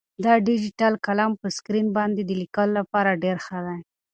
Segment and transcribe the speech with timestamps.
[0.25, 3.79] دا ډیجیټل قلم په سکرین باندې د لیکلو لپاره ډېر ښه دی.